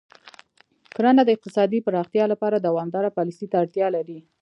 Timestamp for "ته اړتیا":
3.51-3.87